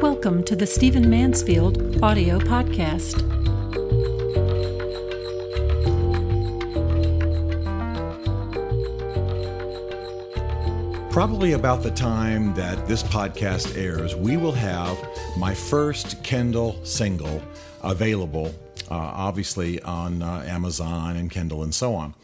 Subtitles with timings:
[0.00, 3.18] Welcome to the Stephen Mansfield audio podcast.
[11.10, 14.96] Probably about the time that this podcast airs, we will have
[15.36, 17.42] my first Kindle single
[17.82, 18.54] available,
[18.88, 22.14] uh, obviously on uh, Amazon and Kindle and so on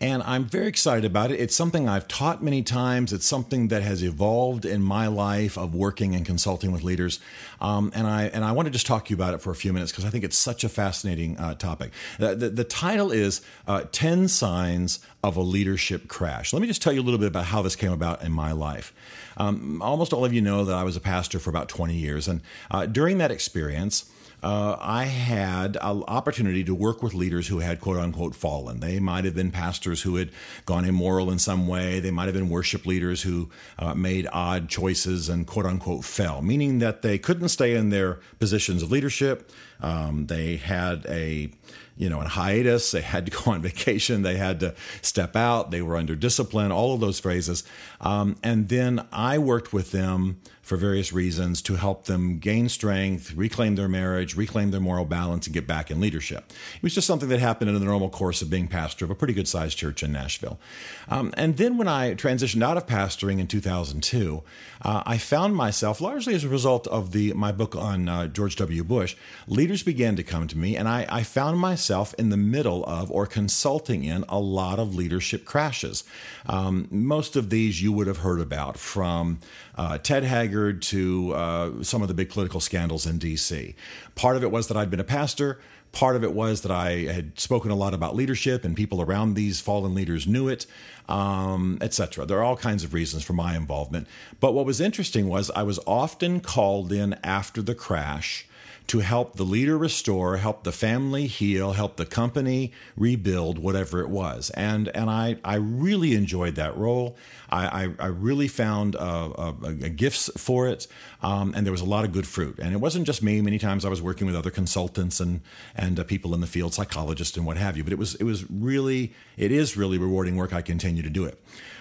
[0.00, 1.40] and I'm very excited about it.
[1.40, 3.12] It's something I've taught many times.
[3.12, 7.18] It's something that has evolved in my life of working and consulting with leaders,
[7.60, 9.54] um, and I and I want to just talk to you about it for a
[9.54, 11.90] few minutes because I think it's such a fascinating uh, topic.
[12.18, 16.52] The, the, the, title is uh, 10 Signs of a Leadership Crash.
[16.52, 18.52] Let me just tell you a little bit about how this came about in my
[18.52, 18.92] life.
[19.36, 22.28] Um, almost all of you know that I was a pastor for about 20 years,
[22.28, 24.10] and uh, during that experience
[24.42, 28.80] uh, I had an opportunity to work with leaders who had quote unquote fallen.
[28.80, 30.30] They might have been pastors who had
[30.66, 32.00] gone immoral in some way.
[32.00, 36.42] They might have been worship leaders who uh, made odd choices and quote unquote fell,
[36.42, 39.50] meaning that they couldn't stay in their positions of leadership.
[39.80, 41.50] Um, they had a
[41.98, 42.92] you know, in hiatus.
[42.92, 44.22] They had to go on vacation.
[44.22, 45.70] They had to step out.
[45.70, 47.64] They were under discipline, all of those phrases.
[48.00, 53.32] Um, and then I worked with them for various reasons to help them gain strength,
[53.32, 56.52] reclaim their marriage, reclaim their moral balance, and get back in leadership.
[56.76, 59.14] It was just something that happened in the normal course of being pastor of a
[59.14, 60.60] pretty good sized church in Nashville.
[61.08, 64.42] Um, and then when I transitioned out of pastoring in 2002,
[64.82, 68.56] uh, I found myself, largely as a result of the my book on uh, George
[68.56, 68.84] W.
[68.84, 72.84] Bush, leaders began to come to me, and I, I found myself in the middle
[72.84, 76.04] of or consulting in a lot of leadership crashes.
[76.44, 79.38] Um, most of these you would have heard about from
[79.76, 80.24] uh, Ted
[80.58, 83.76] Haggard to uh, some of the big political scandals in D.C.
[84.16, 85.60] Part of it was that I'd been a pastor.
[85.92, 89.34] Part of it was that I had spoken a lot about leadership, and people around
[89.34, 90.66] these fallen leaders knew it,
[91.08, 92.26] um, etc.
[92.26, 94.08] There are all kinds of reasons for my involvement.
[94.40, 98.46] But what was interesting was I was often called in after the crash
[98.88, 104.08] to help the leader restore, help the family heal, help the company rebuild, whatever it
[104.08, 104.50] was.
[104.50, 107.16] And and I I really enjoyed that role.
[107.50, 110.86] I I, I really found uh, a, a gifts for it,
[111.22, 112.58] um, and there was a lot of good fruit.
[112.58, 113.40] And it wasn't just me.
[113.42, 115.42] Many times I was working with other consultants and
[115.76, 117.84] and uh, people in the field, psychologists and what have you.
[117.84, 120.54] But it was it was really it is really rewarding work.
[120.54, 121.38] I continue to do it.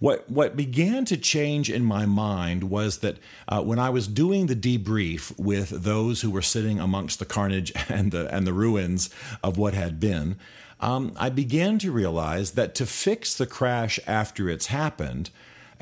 [0.00, 3.16] What what began to change in my mind was that
[3.48, 7.72] uh, when I was doing the debrief with those who were sitting amongst the carnage
[7.88, 9.10] and the and the ruins
[9.42, 10.36] of what had been,
[10.80, 15.30] um, I began to realize that to fix the crash after it's happened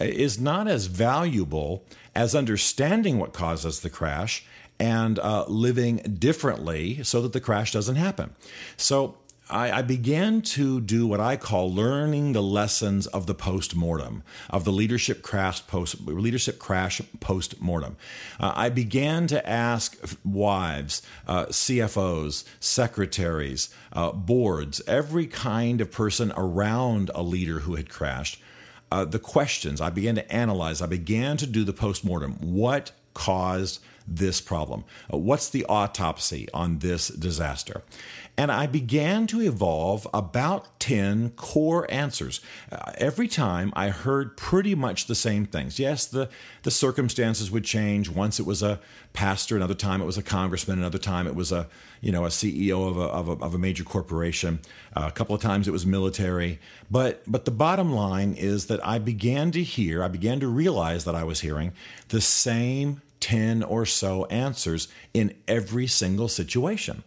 [0.00, 1.84] uh, is not as valuable
[2.14, 4.44] as understanding what causes the crash
[4.78, 8.34] and uh, living differently so that the crash doesn't happen.
[8.76, 9.16] So
[9.48, 14.64] I, began to do what I call learning the lessons of the post mortem, of
[14.64, 17.96] the leadership crash post leadership crash post mortem.
[18.40, 26.32] Uh, I began to ask wives, uh, CFOs, secretaries, uh, boards, every kind of person
[26.36, 28.40] around a leader who had crashed.
[28.90, 30.80] Uh, the questions I began to analyze.
[30.80, 32.34] I began to do the post mortem.
[32.40, 34.84] What caused this problem?
[35.12, 37.82] Uh, what's the autopsy on this disaster?
[38.38, 42.40] And I began to evolve about 10 core answers.
[42.70, 45.78] Uh, every time I heard pretty much the same things.
[45.78, 46.28] Yes, the,
[46.62, 48.10] the circumstances would change.
[48.10, 48.78] Once it was a
[49.14, 51.66] pastor, another time it was a congressman, another time it was a,
[52.02, 54.60] you know, a CEO of a, of a, of a major corporation.
[54.94, 56.58] Uh, a couple of times it was military.
[56.90, 61.06] But, but the bottom line is that I began to hear, I began to realize
[61.06, 61.72] that I was hearing
[62.08, 67.02] the same 10 or so answers in every single situation.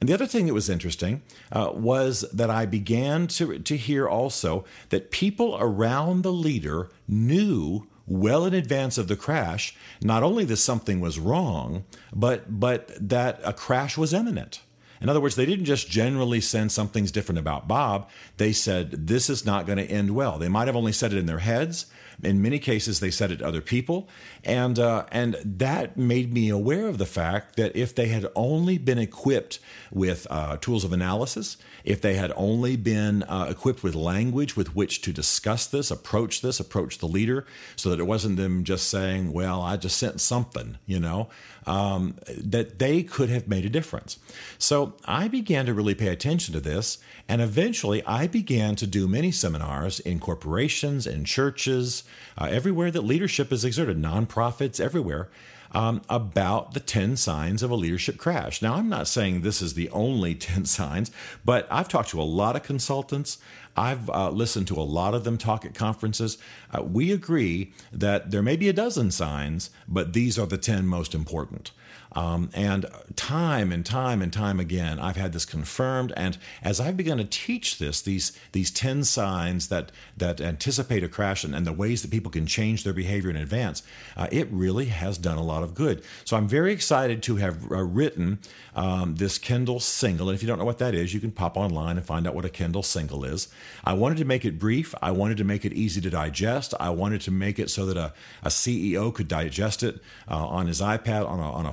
[0.00, 1.20] And the other thing that was interesting
[1.52, 7.86] uh, was that I began to, to hear also that people around the leader knew
[8.06, 11.84] well in advance of the crash not only that something was wrong,
[12.14, 14.62] but, but that a crash was imminent.
[15.02, 18.08] In other words, they didn't just generally sense something's different about Bob.
[18.38, 20.38] They said, this is not going to end well.
[20.38, 21.84] They might have only said it in their heads.
[22.22, 24.08] In many cases, they said it to other people.
[24.44, 28.78] And, uh, and that made me aware of the fact that if they had only
[28.78, 29.58] been equipped
[29.90, 34.74] with uh, tools of analysis, if they had only been uh, equipped with language with
[34.74, 37.46] which to discuss this, approach this, approach the leader,
[37.76, 41.28] so that it wasn't them just saying, well, I just sent something, you know,
[41.66, 44.18] um, that they could have made a difference.
[44.58, 49.06] So I began to really pay attention to this, and eventually I began to do
[49.06, 52.04] many seminars in corporations, in churches,
[52.38, 55.28] uh, everywhere that leadership is exerted, nonprofits, everywhere.
[55.72, 58.60] Um, about the 10 signs of a leadership crash.
[58.60, 61.12] Now, I'm not saying this is the only 10 signs,
[61.44, 63.38] but I've talked to a lot of consultants.
[63.76, 66.38] I've uh, listened to a lot of them talk at conferences.
[66.76, 70.88] Uh, we agree that there may be a dozen signs, but these are the 10
[70.88, 71.70] most important.
[72.12, 72.86] Um, and
[73.16, 76.12] time and time and time again, I've had this confirmed.
[76.16, 81.08] And as I've begun to teach this, these these ten signs that that anticipate a
[81.08, 83.82] crash and, and the ways that people can change their behavior in advance,
[84.16, 86.02] uh, it really has done a lot of good.
[86.24, 88.40] So I'm very excited to have uh, written
[88.74, 90.28] um, this Kindle single.
[90.28, 92.34] And if you don't know what that is, you can pop online and find out
[92.34, 93.48] what a Kindle single is.
[93.84, 94.94] I wanted to make it brief.
[95.02, 96.74] I wanted to make it easy to digest.
[96.80, 98.12] I wanted to make it so that a,
[98.42, 101.72] a CEO could digest it uh, on his iPad on a, on a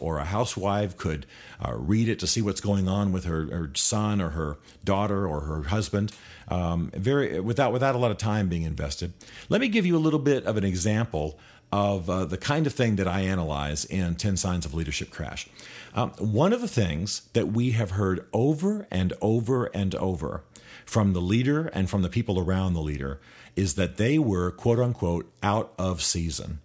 [0.00, 1.26] or a housewife could
[1.64, 5.26] uh, read it to see what's going on with her, her son or her daughter
[5.26, 6.12] or her husband.
[6.48, 9.12] Um, very without without a lot of time being invested.
[9.48, 11.38] Let me give you a little bit of an example
[11.72, 15.48] of uh, the kind of thing that I analyze in 10 Signs of Leadership Crash.
[15.94, 20.44] Um, one of the things that we have heard over and over and over
[20.84, 23.20] from the leader and from the people around the leader
[23.56, 26.60] is that they were, quote unquote, out of season.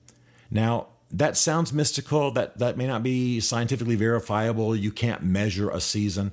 [0.52, 2.32] Now, that sounds mystical.
[2.32, 4.76] That that may not be scientifically verifiable.
[4.76, 6.32] You can't measure a season.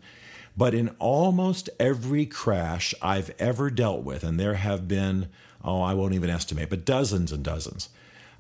[0.57, 5.29] But in almost every crash I've ever dealt with, and there have been,
[5.65, 7.89] oh, I won't even estimate, but dozens and dozens.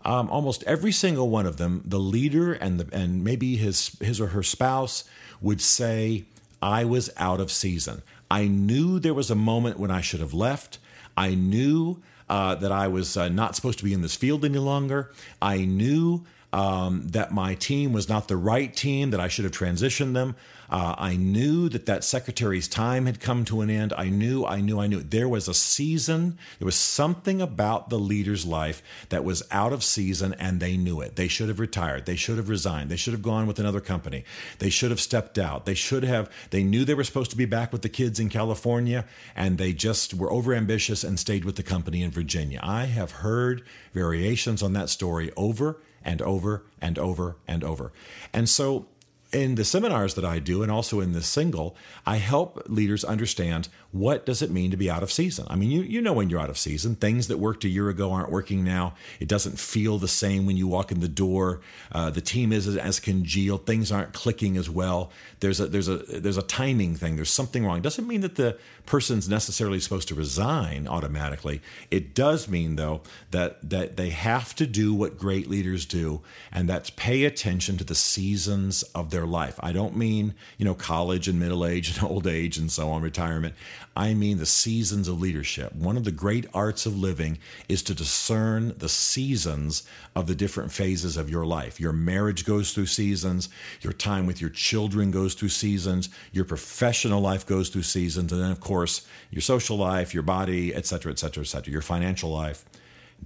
[0.05, 4.21] Um, almost every single one of them, the leader and the and maybe his his
[4.21, 5.05] or her spouse
[5.41, 6.27] would say,
[6.61, 8.03] "I was out of season.
[8.31, 10.79] I knew there was a moment when I should have left.
[11.17, 14.59] I knew uh, that I was uh, not supposed to be in this field any
[14.59, 15.13] longer.
[15.41, 16.25] I knew
[16.55, 20.37] um, that my team was not the right team, that I should have transitioned them.
[20.71, 23.93] Uh, I knew that that secretary's time had come to an end.
[23.99, 25.03] I knew, I knew, I knew.
[25.03, 29.83] There was a season, there was something about the leader's life that was out of
[29.83, 31.17] season, and they knew it.
[31.17, 32.07] They should have retired.
[32.07, 32.89] They should have resigned.
[32.89, 34.25] They should have gone with another company.
[34.61, 35.67] They should have stepped out.
[35.67, 38.29] They should have, they knew they were supposed to be back with the kids in
[38.29, 39.05] California,
[39.35, 42.61] and they just were overambitious and stayed with the company in Virginia.
[42.63, 47.93] I have heard variations on that story over and over and over and over.
[48.33, 48.87] And so
[49.33, 53.69] in the seminars that I do and also in this single, I help leaders understand
[53.95, 55.47] what does it mean to be out of season.
[55.49, 57.89] I mean, you you know when you're out of season, things that worked a year
[57.89, 58.95] ago aren't working now.
[59.21, 61.61] It doesn't feel the same when you walk in the door.
[61.93, 63.67] Uh, the team isn't as congealed.
[63.67, 65.13] Things aren't clicking as well.
[65.39, 67.15] There's a there's a there's a timing thing.
[67.15, 67.79] There's something wrong.
[67.79, 71.63] It doesn't mean that the person's necessarily supposed to resign automatically.
[71.93, 76.21] It does mean though that that they have to do what great leaders do,
[76.51, 79.55] and that's pay attention to the seasons of their life.
[79.61, 83.01] I don't mean you know college and middle age and old age and so on,
[83.01, 83.55] retirement.
[83.97, 85.75] I mean the seasons of leadership.
[85.75, 87.39] One of the great arts of living
[87.69, 89.83] is to discern the seasons
[90.15, 91.79] of the different phases of your life.
[91.79, 93.49] Your marriage goes through seasons,
[93.81, 98.43] your time with your children goes through seasons, your professional life goes through seasons, and
[98.43, 101.83] then, of course, your social life, your body, et cetera, et cetera, et cetera, your
[101.83, 102.65] financial life.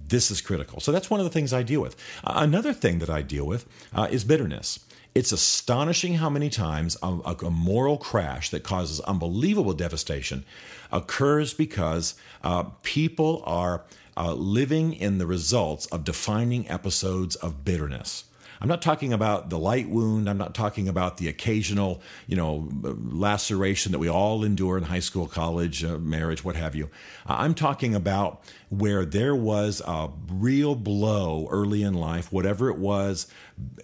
[0.07, 0.79] This is critical.
[0.79, 1.95] So that's one of the things I deal with.
[2.23, 4.79] Uh, another thing that I deal with uh, is bitterness.
[5.15, 10.45] It's astonishing how many times a, a, moral crash that causes unbelievable devastation
[10.91, 12.13] occurs because
[12.43, 13.83] uh, people are
[14.15, 18.25] uh, living in the results of defining episodes of bitterness.
[18.61, 20.29] I'm not talking about the light wound.
[20.29, 24.99] I'm not talking about the occasional, you know, laceration that we all endure in high
[24.99, 26.89] school, college, uh, marriage, what have you.
[27.25, 33.27] I'm talking about where there was a real blow early in life, whatever it was,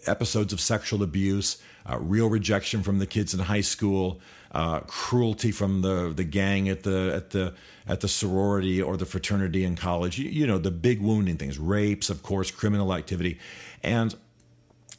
[0.06, 1.58] episodes of sexual abuse,
[1.90, 4.20] uh, real rejection from the kids in high school,
[4.52, 7.54] uh, cruelty from the the gang at the at the
[7.88, 10.18] at the sorority or the fraternity in college.
[10.18, 13.38] You, you know the big wounding things, rapes, of course, criminal activity,
[13.84, 14.16] and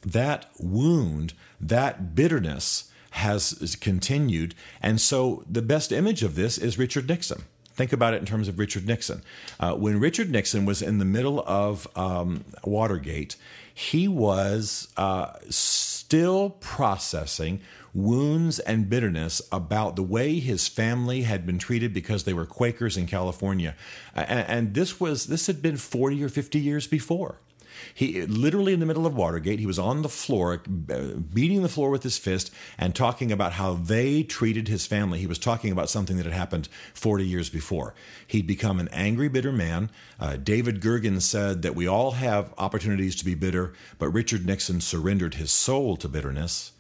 [0.06, 4.54] that wound, that bitterness has continued.
[4.80, 7.42] And so the best image of this is Richard Nixon.
[7.74, 9.22] Think about it in terms of Richard Nixon.
[9.60, 13.36] Uh, when Richard Nixon was in the middle of um, Watergate,
[13.74, 17.60] he was uh, still processing
[17.92, 22.96] wounds and bitterness about the way his family had been treated because they were Quakers
[22.96, 23.74] in California,
[24.14, 27.40] and, and this was this had been forty or fifty years before.
[27.94, 31.90] He literally in the middle of Watergate, he was on the floor, beating the floor
[31.90, 35.18] with his fist and talking about how they treated his family.
[35.18, 37.94] He was talking about something that had happened 40 years before.
[38.26, 39.90] He'd become an angry, bitter man.
[40.18, 44.80] Uh, David Gergen said that we all have opportunities to be bitter, but Richard Nixon
[44.80, 46.72] surrendered his soul to bitterness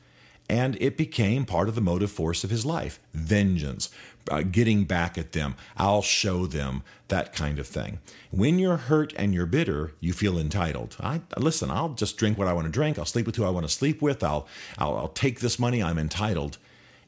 [0.48, 3.90] and it became part of the motive force of his life vengeance,
[4.30, 5.56] uh, getting back at them.
[5.76, 7.98] I'll show them that kind of thing.
[8.30, 10.96] When you're hurt and you're bitter, you feel entitled.
[11.00, 11.70] I listen.
[11.70, 12.98] I'll just drink what I want to drink.
[12.98, 14.22] I'll sleep with who I want to sleep with.
[14.22, 14.46] I'll
[14.78, 15.82] I'll, I'll take this money.
[15.82, 16.58] I'm entitled.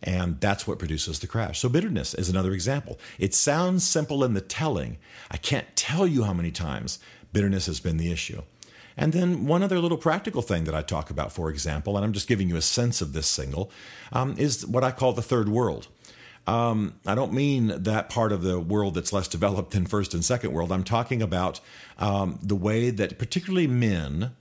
[0.00, 1.59] And that's what produces the crash.
[1.59, 3.00] So, bitterness is another example.
[3.18, 4.99] It sounds simple in the telling.
[5.28, 7.00] I can't tell you how many times
[7.33, 8.42] bitterness has been the issue.
[8.99, 12.12] And then one other little practical thing that I talk about, for example, and I'm
[12.12, 13.71] just giving you a sense of this single,
[14.12, 15.87] um, is what I call the third world.
[16.49, 20.25] Um, I don't mean that part of the world that's less developed than first and
[20.25, 20.73] second world.
[20.73, 21.61] I'm talking about
[21.99, 24.33] um, the way that, particularly men,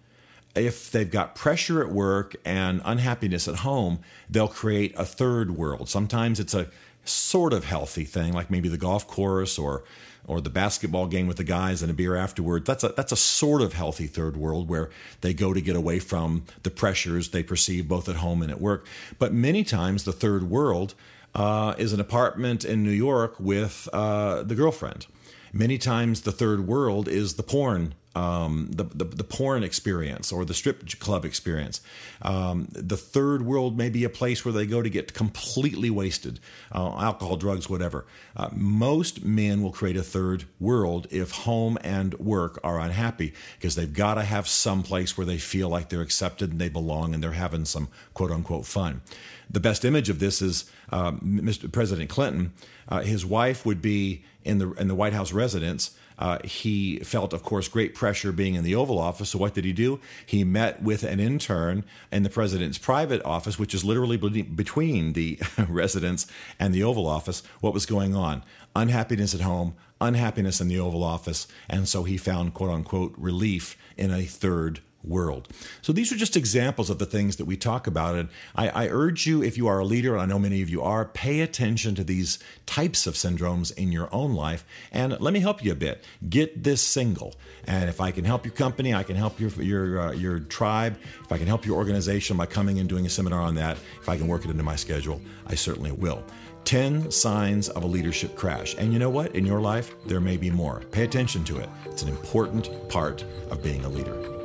[0.55, 3.99] if they've got pressure at work and unhappiness at home,
[4.29, 5.87] they'll create a third world.
[5.87, 6.69] Sometimes it's a
[7.07, 9.83] sort of healthy thing, like maybe the golf course or
[10.27, 12.65] or the basketball game with the guys and a beer afterward.
[12.65, 14.89] That's a that's a sort of healthy third world where
[15.21, 18.61] they go to get away from the pressures they perceive both at home and at
[18.61, 18.85] work.
[19.17, 20.93] But many times the third world
[21.33, 25.07] uh, is an apartment in New York with uh, the girlfriend.
[25.53, 30.43] Many times the third world is the porn um, the, the, the porn experience or
[30.43, 31.81] the strip club experience.
[32.23, 36.39] Um, the third world may be a place where they go to get completely wasted,
[36.73, 38.05] uh, alcohol, drugs, whatever.
[38.35, 43.75] Uh, most men will create a third world if home and work are unhappy because
[43.75, 47.13] they've got to have some place where they feel like they're accepted and they belong
[47.13, 49.01] and they're having some quote unquote fun.
[49.49, 51.71] The best image of this is uh, Mr.
[51.71, 52.51] President Clinton.
[52.89, 57.33] Uh, his wife would be in the in the White House residence uh, he felt,
[57.33, 59.29] of course, great pressure being in the Oval Office.
[59.29, 59.99] So, what did he do?
[60.25, 65.39] He met with an intern in the president's private office, which is literally between the
[65.69, 66.25] residence
[66.59, 67.43] and the Oval Office.
[67.61, 68.43] What was going on?
[68.75, 71.47] Unhappiness at home, unhappiness in the Oval Office.
[71.69, 75.47] And so he found, quote unquote, relief in a third world.
[75.81, 78.15] So these are just examples of the things that we talk about.
[78.15, 80.69] And I, I, urge you, if you are a leader, and I know many of
[80.69, 84.65] you are, pay attention to these types of syndromes in your own life.
[84.91, 86.03] And let me help you a bit.
[86.27, 87.35] Get this single.
[87.65, 90.97] And if I can help your company, I can help your your uh, your tribe.
[91.23, 94.09] If I can help your organization by coming and doing a seminar on that, if
[94.09, 96.23] I can work it into my schedule, I certainly will.
[96.65, 98.75] 10 signs of a leadership crash.
[98.77, 99.33] And you know what?
[99.35, 100.81] In your life, there may be more.
[100.91, 101.69] Pay attention to it.
[101.85, 104.36] It's an important part of being a leader.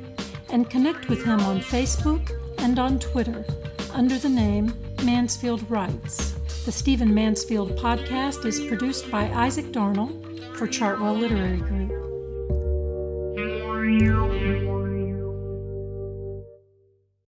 [0.50, 3.44] and connect with him on Facebook and on Twitter
[3.94, 4.74] under the name
[5.04, 6.32] Mansfield Writes.
[6.66, 10.08] The Stephen Mansfield podcast is produced by Isaac Darnell
[10.54, 11.92] for Chartwell Literary Group.